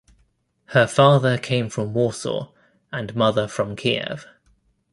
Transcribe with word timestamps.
Her 0.69 0.87
father 0.87 1.37
came 1.37 1.69
from 1.69 1.93
Warsaw 1.93 2.51
and 2.91 3.15
mother 3.15 3.47
from 3.47 3.75
Kiev. 3.75 4.25